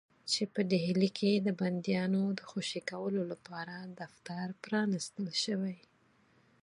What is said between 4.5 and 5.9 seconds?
پرانیستل شوی.